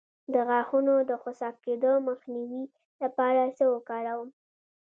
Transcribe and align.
د 0.33 0.35
غاښونو 0.47 0.93
د 1.09 1.11
خوسا 1.21 1.49
کیدو 1.65 1.91
مخنیوي 2.07 2.63
لپاره 3.03 3.41
څه 3.57 3.63
وکاروم؟ 3.73 4.29